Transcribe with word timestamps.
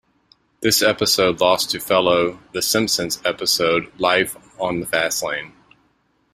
This 0.61 0.81
episode 0.81 1.39
lost 1.41 1.69
to 1.69 1.79
fellow 1.79 2.39
"The 2.53 2.63
Simpsons" 2.63 3.21
episode 3.23 3.91
"Life 3.99 4.35
on 4.59 4.79
the 4.79 4.87
Fast 4.87 5.21
Lane". 5.21 5.53